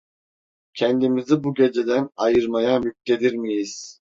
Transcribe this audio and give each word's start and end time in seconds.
Kendimizi 0.73 1.43
bu 1.43 1.53
geceden 1.53 2.09
ayırmaya 2.17 2.79
muktedir 2.79 3.33
miyiz? 3.33 3.99